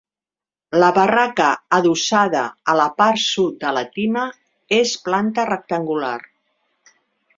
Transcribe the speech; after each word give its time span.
La 0.83 0.87
barraca, 0.97 1.49
adossada 1.77 2.41
a 2.73 2.75
la 2.81 2.87
part 3.01 3.21
sud 3.25 3.61
de 3.67 3.75
la 3.79 3.85
tina 3.99 4.25
és 4.81 4.95
planta 5.07 5.47
rectangular. 5.51 6.19